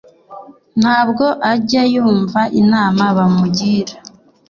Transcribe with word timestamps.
ntabwo 0.81 1.25
ajya 1.51 1.83
yumva 1.93 2.41
inama 2.61 3.03
bamugira 3.17 3.95